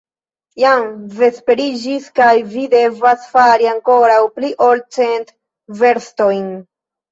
Jam 0.61 0.85
vesperiĝis, 1.19 2.07
kaj 2.21 2.31
vi 2.55 2.65
devas 2.73 3.29
fari 3.35 3.71
ankoraŭ 3.75 4.19
pli 4.41 4.53
ol 4.71 4.85
cent 4.99 5.33
verstojn? 5.85 6.53